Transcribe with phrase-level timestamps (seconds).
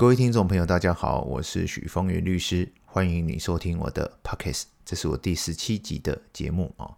[0.00, 6.96] 各位听众朋友，大家好，我是许峰源律师，欢迎你收听我的 Podcast，这是我第十七集的节目啊。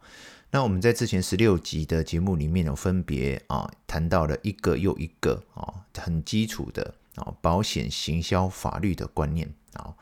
[0.53, 9.97] 那我们在之前十六集的节目里面有分别啊谈到了一个又一个啊很基础的啊保险行销法律的观念啊。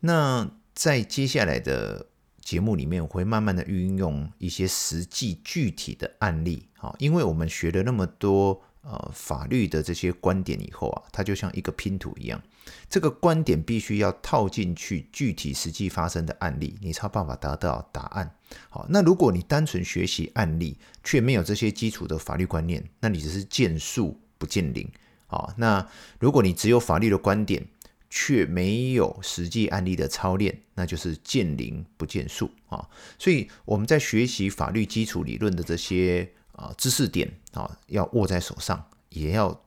[0.00, 2.08] 那在接下来的
[2.42, 8.60] 节目里面，我会慢慢的运用一些实际具体的案例啊，因为我们学了那么多。
[8.86, 12.38] 呃，法律的这些观点以后啊，它就像一个拼图一样，
[12.86, 18.30] 这个观点必须要套进去具体实际发生的案例，你才有办法达到答案。
[18.68, 24.86] 好，那如果你单纯学习案例，却没有这些基础的法律观念，那你只是见树不见林。
[25.26, 25.88] 好，那
[26.20, 27.66] 如果你只有法律的观点，
[28.10, 32.86] 却没有实际案例的操练，那就是见林不见树啊。
[33.18, 36.30] 所以我们在学习法律基础理论的这些。
[36.56, 39.60] 啊，知识点啊，要握在手上，也要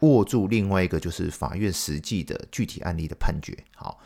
[0.00, 3.56] 握住另外一个，就是法院实际的具体案例的判决。
[3.74, 3.98] 好，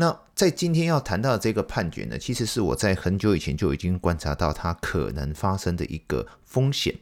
[0.00, 6.94] 那在今天要谈到的这个判决呢，其实是我在很久以前就已经观察到它可能发生的一个风险。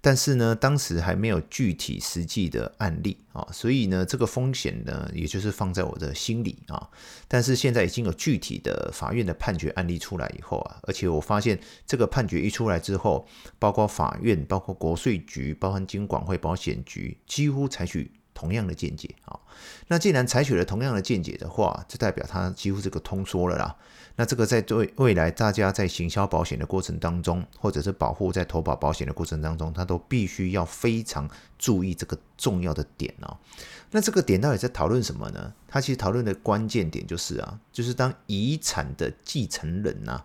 [0.00, 6.88] 但是呢，当时还没有具体实际的案例啊，所以呢，这个风险呢，也就是放在我的心里啊。
[7.28, 11.56] 但是现在已经有具体的法院的判决案例出来以后啊，而且我发现
[11.86, 13.24] 这个判决一出来之后，
[13.60, 18.10] 包括法院、包括国税局、包括金管会、保险局，几乎采取
[18.40, 19.38] 同样的见解啊。
[19.88, 23.76] 那既然采取了同样的见解的话，就代表它几乎是个通说了啦。
[24.16, 33.36] 那这个在对未来大家在行销保险的过程当中，或者是保护在投保保险的过程当中，他都必须要非常注意这个重要的点哦。
[33.90, 35.52] 那这个点到底在讨论什么呢？
[35.68, 40.24] 他其实讨论的关键点就是啊，就是当遗产的继承人呐，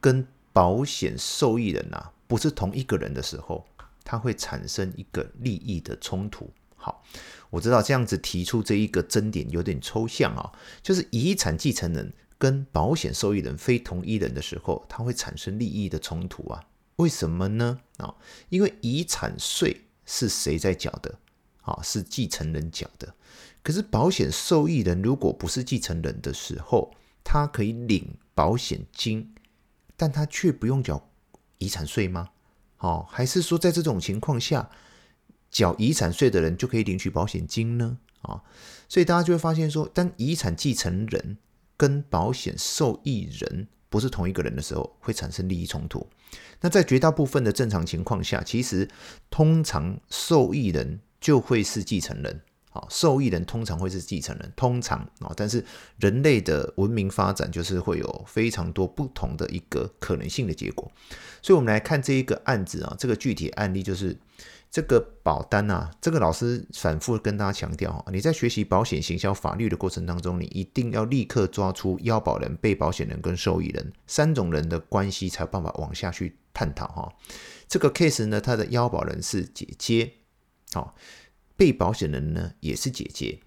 [0.00, 3.64] 跟保险受益人呐，不是同一个人的时候，
[4.04, 6.50] 它会产生一个利益的冲突。
[6.82, 7.02] 好，
[7.48, 10.52] 我知道这样子提出这一个争点有点抽象啊，
[10.82, 12.12] 就是遗产继承人。
[12.38, 16.60] 跟保险受益人非同一人的时候，它会产生利益的冲突啊？
[16.96, 17.78] 为什么呢？
[17.98, 18.16] 啊，
[18.48, 21.20] 因为遗产税是谁在缴的？
[21.60, 23.14] 啊，是继承人缴的。
[23.62, 26.92] 可是保险受益人如果不是继承人的时候，
[27.22, 29.32] 他可以领保险金，
[29.96, 31.08] 但他却不用缴
[31.58, 32.30] 遗产税吗？
[32.78, 34.68] 哦，还是说在这种情况下，
[35.52, 37.98] 缴遗产税的人就可以领取保险金呢？
[38.22, 38.42] 啊，
[38.88, 41.36] 所以大家就会发现说，当遗产继承人
[41.76, 46.08] 跟保险受益人不是同一个人的时候，会产生利益冲突。
[46.62, 48.88] 那在绝大部分的正常情况下，其实
[49.28, 52.40] 通常受益人就会是继承人。
[52.72, 55.64] 好，受益人通常会是继承人，通常啊，但是
[55.98, 60.90] 人类的文明发展就是会有非常多不同的一个可能性的结果。
[61.40, 64.16] 所以，我们来看这一个案子啊，这个具体案例就是。
[64.74, 77.12] 这个保单啊，这个老师反复跟大家强调，你在学习保险行销法律的过程当中，你一定要立刻抓出要保人、被保险人跟受益人三种人的关系，才有办法往下去探讨哈。
[77.68, 80.10] 这个 case 呢，他的要保人是姐姐，
[80.72, 80.94] 好，
[81.56, 83.38] 被保险人呢也是姐姐，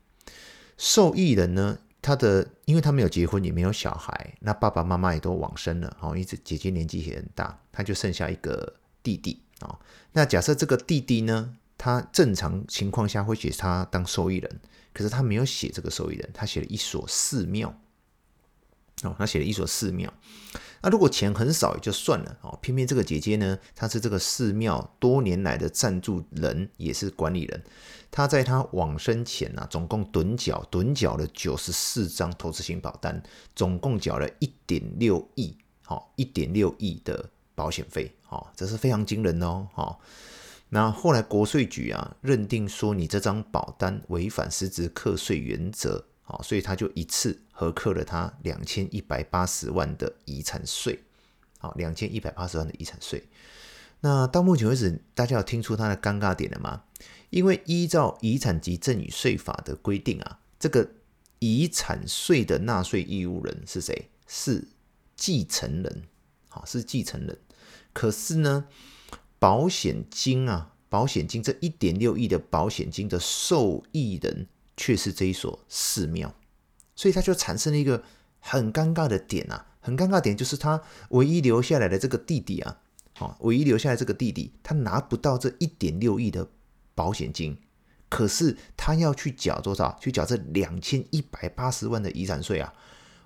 [0.77, 9.41] 受益人呢，他的因为他没有结婚也没有小孩，那爸爸妈妈也都往生了，哦，因为姐姐年纪也很大，他就剩下一个弟弟。
[9.61, 9.79] 哦，
[10.11, 14.59] 那假设这个弟弟呢，他正常情况下会写他当受益人，
[14.93, 17.73] 可是他没有写这个受益人，他写了一所寺庙。
[19.03, 20.11] 哦，他写了一所寺庙。
[20.81, 27.63] 那如果钱很少也就算了，哦，偏偏这个姐姐呢，她是这个寺庙多年来的赞助人，也是管理人。
[28.11, 33.21] 她在她往生前呢，总共趸缴趸缴了九十四张投资型保单，
[33.55, 37.29] 总共缴了一点六亿，好，一点六亿的。
[37.57, 40.01] 保险费，好，这是非常惊人哦，好。
[40.67, 50.99] 那后来国税局啊认定说你这张保单违反实质课税原则，好，所以他就一次核课了他两千一百八十万的遗产税，
[51.59, 53.23] 好，两千一百八十万的遗产税。
[54.01, 56.83] 那到目前为止，大家有听出他的尴尬点了吗？
[57.29, 60.89] 因为依照遗产及赠与税法的规定啊，这个
[61.39, 64.09] 遗产税的纳税义务人是谁？
[64.27, 64.67] 是
[65.15, 66.03] 继承人，
[66.49, 67.37] 好，是继承人。
[67.93, 68.65] 可是呢，
[69.37, 76.33] 保险金啊，保险金这一点六亿的保险金的受益人却是这一所寺庙，
[76.95, 78.03] 所以他就产生了一个
[78.39, 82.79] 很尴尬的点啊，很尴尬点就是他唯一留下来的这个弟弟啊，
[83.13, 86.49] 好，唯一留下来这个弟弟，他拿不到这一点六亿的
[86.93, 87.57] 保险金，
[88.09, 89.97] 可是他要去缴多少？
[90.01, 92.73] 去缴这两千一百八十万的遗产税啊，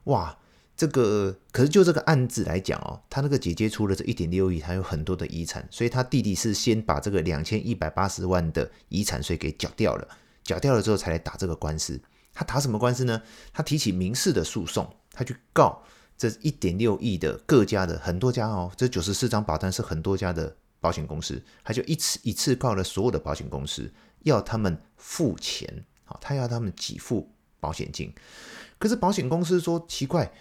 [0.06, 0.38] 哇！
[0.80, 10.08] 这个可是就这个案子来讲哦，他那个姐姐除了这一点六亿，还有很多的遗产，所以他弟弟是先把这个两千一百八十万的遗产税给缴掉了，
[10.44, 12.02] 缴掉了之后才来打这个官司。
[12.34, 13.22] 他打什么官司呢？
[13.52, 15.84] 他提起民事的诉讼，他去告
[16.18, 23.92] 这一点六亿的各家的很多家哦，这九十四张保单是很多家的保险公司，他就一次一次告了所有的保险公司，
[24.24, 28.14] 要他们付钱，好，他要他们给付保险金。
[28.78, 30.32] 可是保险公司说奇怪，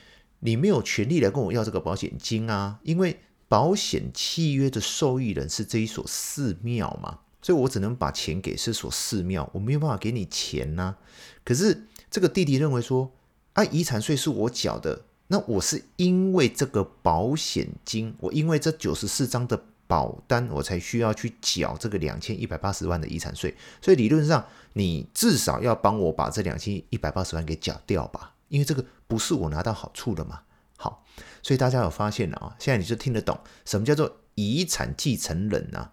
[0.41, 3.19] 你没有权利来跟我要这个保险金啊，因为
[3.49, 7.21] 保险契约的受益人是这一所寺庙嘛。
[7.41, 10.97] 所以我只能把钱给这所寺庙，我没有办法给你钱呐、
[11.45, 13.13] 可是这个弟弟认为说，
[13.53, 23.55] 啊，遗产税是我缴的，那我是因为这个保险金，我因为这九十四张的保单，我才需要去缴这个两千一百八十万的遗产税。
[23.81, 30.43] 所以理论上，你至少要帮我把这两千一百八十万给缴掉吧，因为这个不是我拿到好处的嘛。
[30.77, 31.05] 好，
[31.43, 35.93] 所以大家有发现了啊，现在你就听得懂什么叫做遗产继承人啊，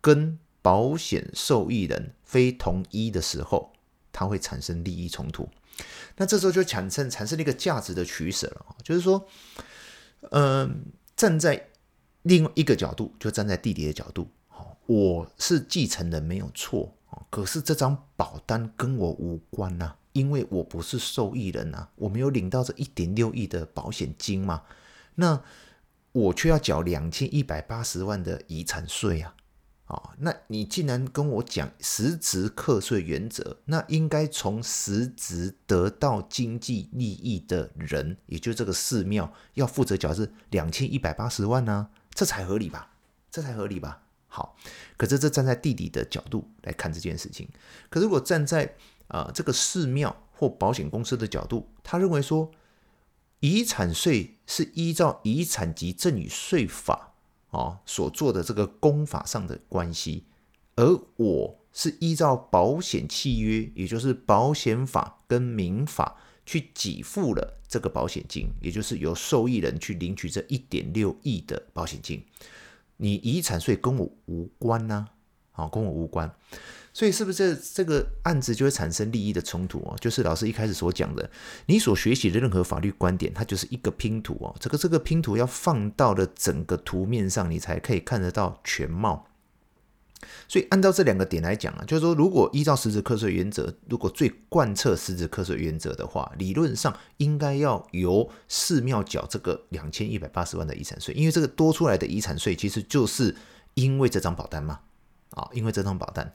[0.00, 3.72] 跟保险受益人非同一的时候，
[4.12, 5.48] 它会产生利益冲突。
[6.16, 9.26] 那这时候就产生产生了一个价值的取舍了，就是说，
[10.30, 10.84] 嗯、
[11.16, 11.68] 站在
[12.22, 14.28] 另一个角度，就站在弟弟的角度，
[14.86, 16.94] 我是继承人没有错，
[17.30, 24.62] 可是这张保单跟我无关呐，因为我不是受益人呐，我没有领到这一点六亿的保险金嘛，
[25.16, 25.42] 那
[26.12, 29.34] 我却要缴两千一百八十万的遗产税啊。
[29.92, 42.94] 哦，那你既然跟我讲实质课税原则，那应该从实质得到经济利益的人，也就这个寺庙要负责缴是两千一百八十万呢、这才合理吧？
[43.30, 44.02] 这才合理吧？
[44.28, 44.56] 好，
[44.96, 47.46] 可是这站在弟弟的角度来看这件事情，
[47.90, 48.64] 可如果站在
[49.08, 52.50] 啊、呃、这个寺庙或保险公司的角度，他认为说，
[53.40, 57.11] 遗产税是依照遗产及赠与税法。
[57.52, 60.24] 哦，所做的这个公法上的关系，
[60.74, 72.24] 而我是依照保险契约，也就是保险法跟民法去给付了这个保险金，也就是由受益人去领取这一点六亿的保险金。
[72.96, 75.08] 你遗产税跟我无关呐，
[75.52, 76.30] 好，跟我无关。
[76.94, 79.96] 所以是不是这这个案子就会产生利益的冲突哦？
[79.98, 81.30] 就是老师一开始所讲的，
[81.66, 84.54] 你所学习的任何法律观点，它就是一个拼图哦。
[84.60, 89.26] 这个这个拼图要放到了整个图面上，你才可以看得到全貌。
[90.46, 103.34] 所以按照这两个点来讲啊，就是说，如果依照实质课税原则，如果最贯彻实质课税原则的话，理论上应该要由寺庙缴这个两千一百八十万的遗产税，因为这个多出来的遗产税其实就是
[103.74, 104.78] 因为这张保单嘛，
[105.32, 106.32] 啊，因为这张保单。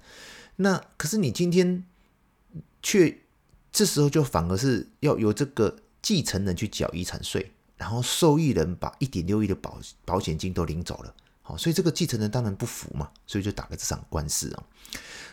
[0.57, 1.83] 那可是你今天
[2.81, 3.19] 却
[3.71, 14.63] 这时候就反而是要由这个继承人去缴遗产税，然后受益人把一点六亿的保保险金都领走了，好，所以这个继承人当然不服嘛，所以就打了这场官司啊。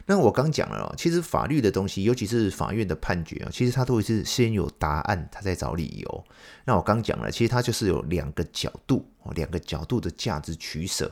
[0.06, 6.24] 那我刚讲了，其实法律的东西，尤其是法院的判决啊，其实它都是先有答案，他再找理由。
[6.64, 11.10] 那我刚讲了，其实它就是有两个角度，哦两个角度的价值取舍。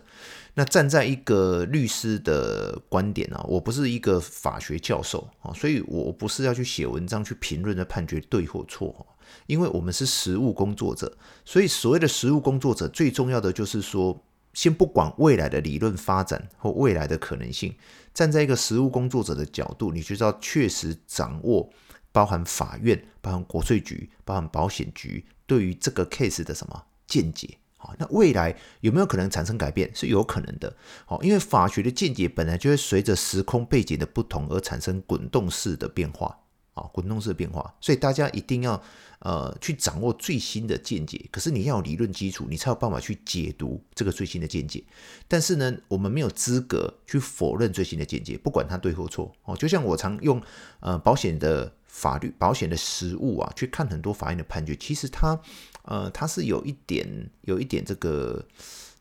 [0.54, 9.06] 那站在一个律师的观点啊，我不是一个法学教授啊，所以我不是要去写文章去评论的判决对或错，
[9.46, 17.74] 因为我们是实务工作者，所以所谓的实务工作者最重要的就是说，先不管未来的理论发展或未来的可能性，
[18.12, 21.70] 站在一个实务工作者的角度，你就要确实掌握
[22.12, 27.58] 包含法院、包含国税局、包含保险局对于这个 case 的什么见解。
[27.76, 29.90] 好，那未来有没有可能产生改变？
[29.94, 30.76] 是有可能的。
[31.04, 36.38] 好，因为法学的见解本来就会随着时空背景的不同而产生滚动式的变化。
[36.74, 38.82] 啊，滚动式的变化，所以大家一定要
[39.22, 41.24] 呃去掌握最新的见解。
[41.30, 44.84] 可是你要有理论基础，你才有办法去解读这个最新的见解。
[45.26, 49.32] 但是呢，我们没有资格去否认最新的见解，不管它对或错。
[49.44, 50.40] 哦，就像我常用
[50.80, 55.40] 呃保险的法律、保险的实务啊，去看很多法院的判决，其实它
[55.84, 58.44] 呃它是有一点有一点这个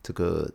[0.02, 0.50] 这个。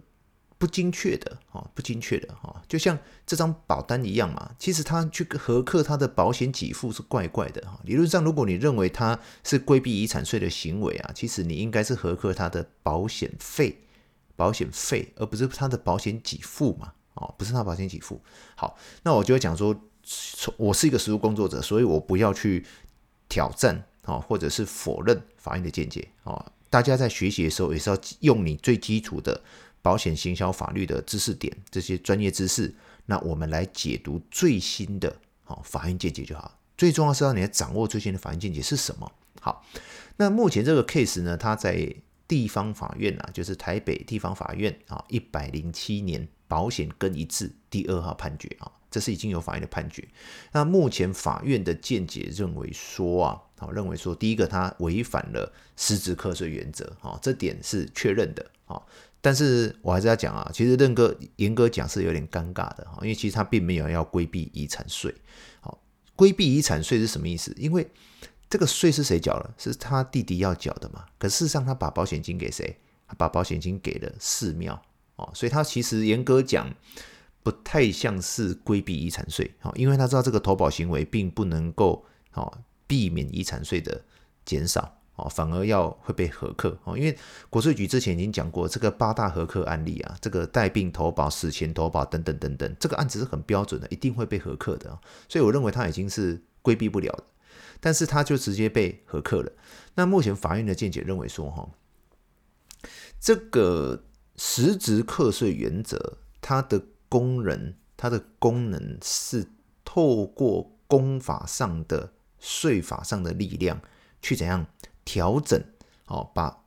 [0.59, 4.55] 不精确的啊，不精确的哈，就像这张保单一样嘛。
[4.57, 7.79] 其实他去核课他的保险给付是怪怪的哈。
[7.83, 13.83] 理论上，如果你认为他是规避遗产税的行为啊，其实你应该是核课他的保险费，
[14.35, 16.93] 保险费，而不是他的保险给付嘛。
[17.13, 18.19] 哦，不是他保险给付。
[18.55, 19.79] 好，那我就会讲说，
[20.57, 22.65] 我是一个实务工作者，所以我不要去
[23.29, 26.51] 挑战啊，或者是否认法院的见解啊。
[26.69, 29.41] 大家在学习的时候，也是要用你最基础的。
[29.87, 32.75] 保险行销法律的知识点，这些专业知识，
[33.05, 35.15] 那我们来解读最新的
[35.45, 36.59] 好法院见解就好。
[36.77, 39.09] 最重要是让你来掌握最新的法院见解是什么。
[39.39, 39.65] 好，
[40.17, 41.95] 那目前这个 case 呢，它在
[42.27, 50.05] 地方法院啊，就是台北地方法院啊，一百零七年保险更一致第二号判决啊，这是已经有法院的判决。
[50.51, 58.81] 那目前法院的见解认为说啊，好，认为说第一个他违反了实质课税原则，啊，这点是确认的，啊，
[59.21, 65.13] 但是我还是要讲啊，其实认哥严格讲是有点尴尬的，因为其实他并没有要规避遗产税，
[65.59, 65.79] 好，
[66.15, 67.53] 规避遗产税是什么意思？
[67.57, 67.89] 因为
[68.49, 69.53] 这个税是谁缴了？
[69.57, 71.05] 是他弟弟要缴的嘛？
[71.17, 72.77] 可事实上他把保险金给谁？
[73.07, 74.81] 他把保险金给了寺庙，
[75.15, 76.73] 哦，所以他其实严格讲。
[77.43, 84.03] 不太像是规避遗产税，因为他知道这个投保行为并不能够哦避免遗产税的
[84.43, 87.17] 减少，反而要会被核课，因为
[87.49, 97.23] 国税局之前已经讲过这个八大核课案例啊，这个带病投保、死前投保等等等等，这个案子是很标准的，一定会被核课的，所以我认为他已经是规避不了的，
[97.79, 99.51] 但是他就直接被核课了。
[99.95, 101.67] 那目前法院的见解认为说，哈，
[103.19, 104.03] 这个
[104.35, 109.47] 实质课税原则，它的功能，它的功能是
[109.83, 113.81] 透过公法上的税法上的力量
[114.21, 114.67] 去怎样
[115.07, 115.63] 调整，
[116.07, 116.65] 哦，把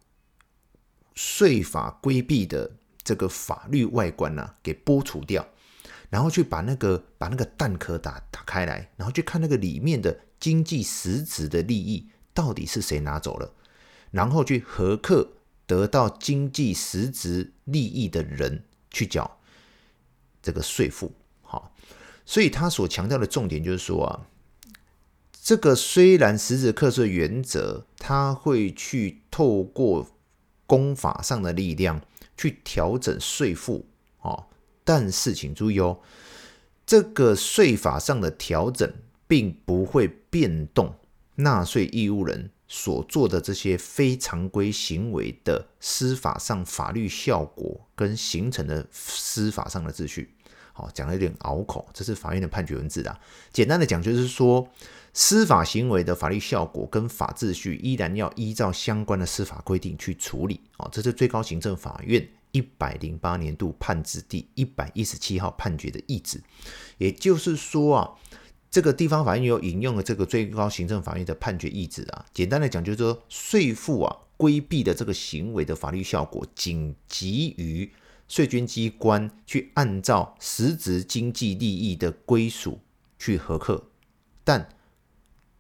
[1.15, 5.47] 税法规避的这个法律外观呢、给剥除掉，
[6.09, 13.53] 然后去把那个把那个蛋壳打打开来，然后去看那个里面的经济实质的利益到底是谁拿走了，
[14.11, 15.29] 然后去核课
[15.67, 19.39] 得到经济实质利益的人去缴。
[20.43, 21.75] 这个税负，好，
[22.25, 24.27] 所以他所强调的重点就是说啊，
[25.51, 30.09] 这个虽然实质课税原则，他会去透过
[30.65, 32.01] 公法上的力量
[32.37, 33.85] 去调整税负，
[34.21, 34.47] 哦，
[34.85, 35.99] 但是请注意哦，
[36.87, 38.89] 这个税法上的调整
[39.27, 40.95] 并不会变动
[41.35, 50.33] 纳税义务人所做的这些非常规行为的司法上法律效果跟形成的司法上的秩序，
[50.81, 53.21] 哦，讲的有点拗口，这是法院的判决文字啊。
[53.53, 54.67] 简单的讲，就是说
[55.13, 60.61] 司法行为的法律效果跟法秩序依然要依照相关的司法规定去处理。
[60.79, 66.41] 哦，这是最高行政法院一百零八年度判字第一百一十七号判决的意旨。
[66.99, 68.11] 也就是说啊。
[68.73, 77.91] 这个地方法院有引用了这个最高行政法院的判决意旨啊，简单的讲就是说，税负啊规避的这个行为的法律效果，仅给予
[78.31, 82.79] 税捐机关去按照实质经济利益的归属
[83.19, 83.89] 去核课，
[84.45, 84.69] 但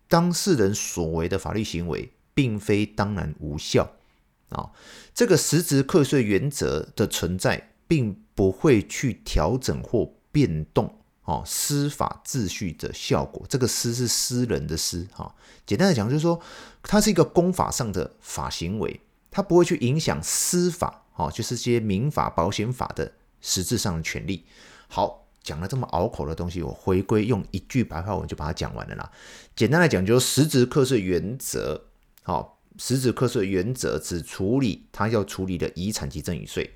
[0.06, 3.96] 当事人所为的法律行为并非当然无效
[4.50, 4.70] 啊，
[5.12, 10.96] 这个实质课税原则的存在，并不会去调整或变动。
[11.24, 15.32] 哦，司法秩序的效果，这个“私”是私人的“私”哈。
[15.64, 16.40] 简单的讲，就是说，
[16.82, 19.00] 它是一个公法上的法行为，
[19.30, 24.46] 它不会去影响司法，哦，就是些民法、保险法的实质上的权利。
[24.88, 29.12] 好，讲了这么拗口的东西，我回归用一句白话文就把它讲完了啦。
[29.54, 31.84] 简单来讲，就是实质课税原则，
[32.22, 36.74] 好，实质课税原则只处理他要处理的遗产及赠与税，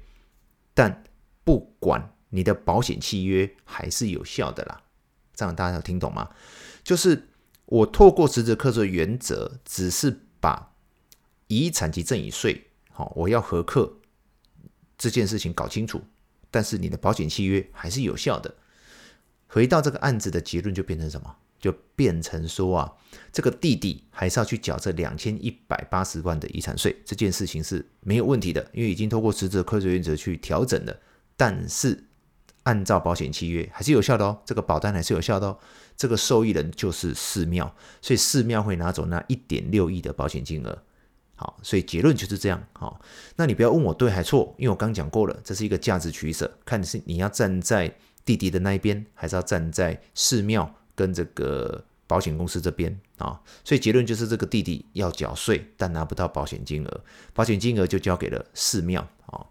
[0.75, 1.03] 但
[1.43, 2.11] 不管。
[2.31, 4.83] 你的保险契约还是有效的啦，
[5.37, 6.31] 这样大家有听懂吗？
[6.83, 7.29] 就是
[7.67, 10.73] 我透过实质课税原则，只是把
[11.47, 13.99] 遗产及赠与税，好，我要核课
[15.05, 16.01] 这件事情搞清楚，
[16.51, 18.55] 但是你的保险契约还是有效的。
[19.49, 21.37] 回到这个案子的结论，就变成什么？
[21.61, 22.91] 就变成说啊，
[23.31, 30.97] 这个弟弟还是要去缴这两千一百八十万的遗产税，这件事情是没有问题的，因为已经透过实质课税原则去调整了，
[31.37, 32.05] 但是。
[32.65, 35.59] 按照保险契约还是有效的哦，这个保单还是有效的哦，
[35.99, 40.83] 这个受益人就是寺庙，所以寺庙会拿走那一点六亿的保险金额。
[41.37, 42.63] 好，所以结论就是这样。
[42.73, 43.01] 好，
[43.37, 47.93] 那你不要问我对还错，因为我刚讲过了，这是一个价值取舍，看你是你要站在
[48.25, 53.41] 弟弟的那一边，还是要站在寺庙跟这个保险公司这边啊。
[53.65, 57.01] 所以结论就是这个弟弟要缴税，但拿不到保险金额，
[57.33, 59.47] 保险金额就交给了寺庙啊。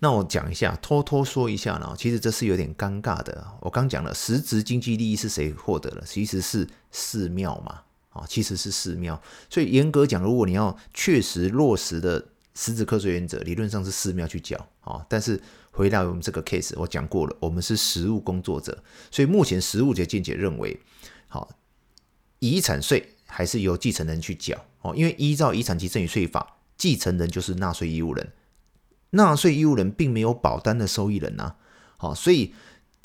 [0.00, 3.46] 那我讲一下，偷偷说一下呢，其实这是有点尴尬的。
[3.60, 6.02] 我刚讲了，实质经济利益是谁获得了？
[6.04, 7.80] 其实是寺庙嘛，
[8.14, 9.20] 啊，其实是寺庙。
[9.50, 15.04] 所以严格讲，如果你要确实落实的实质课税原则，理论上是寺庙去缴啊。
[15.08, 15.38] 但是
[15.72, 20.80] 回到我们这个 case，我讲过了，我们是实务工作者，所以目前实务的见解认为，
[21.28, 21.50] 好，
[22.38, 28.32] 遗产税还是由继承人去缴哦，因为依照遗产及赠与税法，继承人就是纳税义务人。
[29.10, 31.54] 纳税义务人并没有保单的受益人呐，
[31.96, 32.52] 好，所以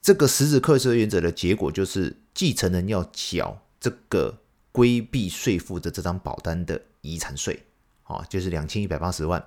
[0.02, 4.39] 这个实质课税原则的结果就是继承人要缴这个
[4.72, 7.66] 规避税负的这张保单的遗产税，
[8.06, 9.44] 哦，就是两千一百八十万，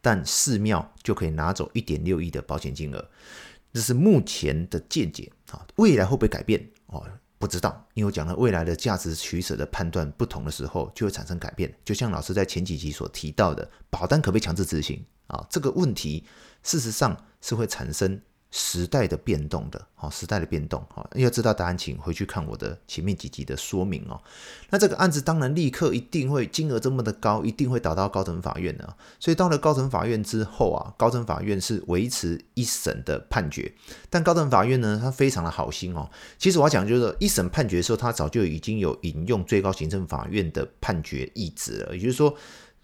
[0.00, 3.10] 但寺庙就可以拿走一点六亿的保险金额，
[3.72, 5.30] 这是目前的见解。
[5.50, 6.64] 啊，未来会不会改变？
[6.86, 7.04] 哦，
[7.38, 11.74] 不知道，因为我讲了未来的价值取舍的判断不同的时候，就会产生改变。
[11.84, 15.44] 就像老师在前几集所提到的，保单可不可以强制执行啊？
[15.50, 16.24] 这个问题
[16.62, 18.20] 事实上是会产生。
[18.50, 24.20] 时代的变动的，好，时代的变动，好，要知道答案，请回去看我的前面几集的说明哦。
[24.70, 28.96] 那这个案子当然立刻一定会金额这么的高，一定会打到高等法院的。
[29.20, 33.72] 所以到了高等法院之后啊，高等法院是维持一审的判决，
[34.08, 36.10] 但高等法院呢，他非常的好心哦。
[36.36, 42.36] 其实我要讲就是一审判决的时候，他早就已经有引用最高行政法院的判决意旨了，也就是说。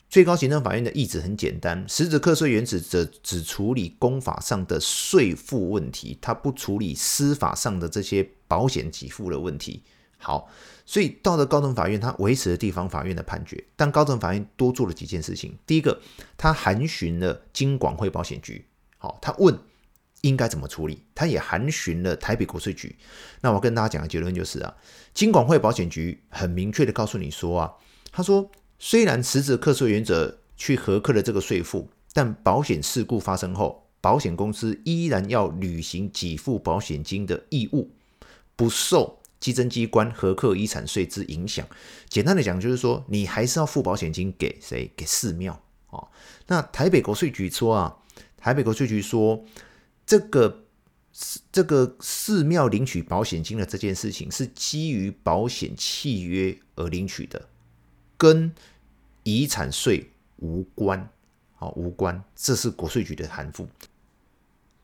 [0.08, 9.82] 最高行政法院的意旨很简单，实质课税原则只只处理公法上的税负问题，它不处理司法上的这些保险给付的问题。
[10.18, 10.48] 好，
[10.86, 15.58] 所以到了高等法院，它维持了地方法院的判决，但高等法院多做了几件事情。
[15.66, 16.00] 第一个，
[16.38, 18.64] 他函询了金管会保险局，
[18.96, 19.58] 好，他问
[20.22, 22.96] 应该怎么处理，他也函询了台北国税局。
[23.42, 24.74] 那我跟大家讲的结论就是啊，
[25.12, 27.72] 金管会保险局很明确的告诉你说啊，
[28.12, 28.48] 他说。
[28.78, 37.90] 虽然实质课税原则去核课了这个税负，但保险事故发生后，保险公司依然要履行给付保险金的义务，
[38.54, 41.66] 不受稽征机关核课遗产税之影响。
[42.08, 44.90] 简单的讲，就是说你还是要付保险金给谁？
[44.96, 46.08] 给寺庙啊。
[46.46, 47.96] 那台北国税局说啊，
[48.36, 49.44] 台北国税局说，
[50.06, 50.64] 这个
[51.50, 57.48] 这个寺庙领取保险金的这件事情是基于保险契约而领取的。
[58.16, 58.52] 跟
[59.22, 61.08] 遗产税无关，
[61.54, 63.68] 好，无关，这是国税局的函复。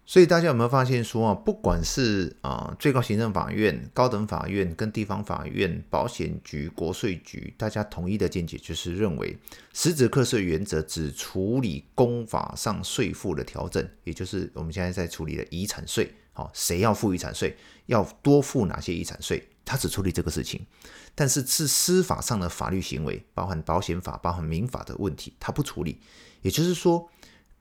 [0.04, 9.38] 所以大家有没有发现说啊，不管是啊最高行政法院、高等法院跟地方法院、保险局、国税局，大家统一的见解就是认为，
[9.72, 16.12] 实质课税原则只处理公法上税负的调整，也就是我们现在在处理的遗产税。
[16.32, 17.56] 好，谁要付遗产税？
[17.86, 19.48] 要多付哪些遗产税？
[19.64, 20.66] 他只处理这个事情，
[21.14, 26.00] 但是是司法上的法律行为，包含保险法、包含民法的问题，他不处理。
[26.40, 27.08] 也就是说，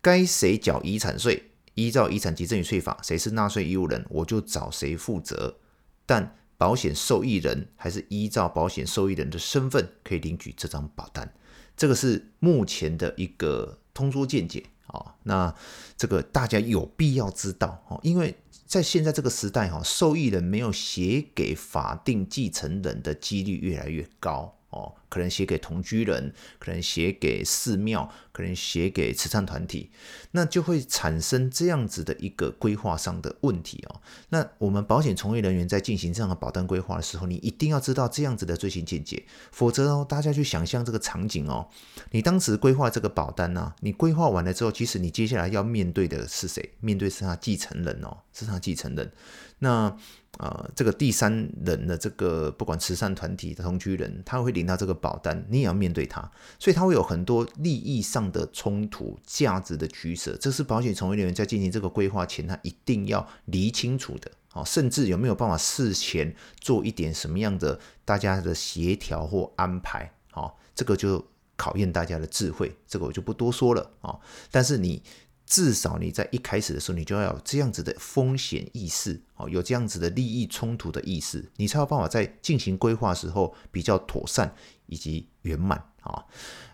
[0.01, 5.59] 该谁缴遗产税，依照遗产及赠与税法，谁是纳税义务人，我就找谁负责。
[6.07, 11.31] 但保险受益人还是依照保险受益人的身份可以领取这张保单。
[11.77, 15.15] 这个是目前的一个通说见解啊。
[15.23, 15.53] 那
[15.95, 18.35] 这个大家有必要知道哦，因为。
[18.71, 24.60] 在现在这个时代，哈，受益人没有写给法定继承人的几率越来越高。
[24.71, 29.91] 哦，可能写给同居人，可能写给寺庙，可能写给慈善团体，
[30.31, 34.01] 那就会产生这样子的一个规划上的问题哦。
[34.29, 41.67] 那我们保险从业人员在进行这样的保单规划的时候，你一定要知道这样子的最新见解，否则哦，大家去想象这个场景哦，
[42.11, 46.71] 你当时规划这个保单呢，你规划完了之后，其实你接下来要面对的是谁？
[46.79, 49.11] 面对是他继承人哦，是他继承人。
[49.59, 49.95] 那
[50.41, 51.31] 呃，这个第三
[51.63, 56.19] 人的这个不管慈善团体同居人，他会领到这个保单，你也要面对他，
[56.57, 64.31] 所以他会有很多利益上的冲突、价值的取舍，这是保险从业人员在进行这个规划前，他一定要理清楚的。
[64.49, 70.11] 好，甚至有没有办法事前做一点什么样的大家的协调或安排？
[70.31, 71.23] 好，这个就
[71.55, 74.17] 考验大家的智慧，这个我就不多说了啊。
[74.49, 75.03] 但是你。
[75.51, 86.23] 至少你在一开始的时候，你就要有这样子的风险意识，哦，有这样子的利益冲突的意识，你才有办法在进行规划时候比较妥善以及圆满啊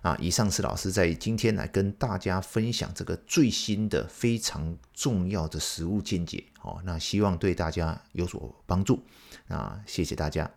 [0.03, 0.15] 啊！
[0.21, 9.01] 以上是老师在今天来跟大家分享这个最新的非常重要的实务见解，哦，那希望对大家有所帮助，
[9.47, 10.51] 那谢谢大家。